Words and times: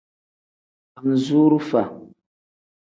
Anzurufa. 0.99 1.81